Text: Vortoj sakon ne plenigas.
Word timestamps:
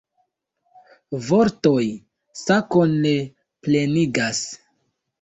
Vortoj 1.25 1.85
sakon 2.41 2.99
ne 3.07 3.15
plenigas. 3.67 4.45